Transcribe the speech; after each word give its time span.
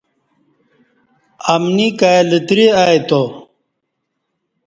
امنی 1.53 1.87
کائی 1.99 2.21
لتری 2.29 2.67
ائی 2.83 2.99
تا۔ 3.07 3.21